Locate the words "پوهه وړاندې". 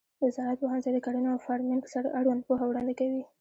2.47-2.93